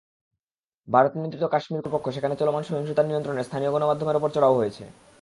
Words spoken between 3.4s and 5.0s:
স্থানীয় গণমাধ্যমের ওপর চড়াও হয়েছে।